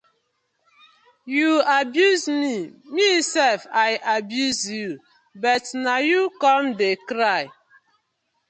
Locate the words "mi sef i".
2.93-3.91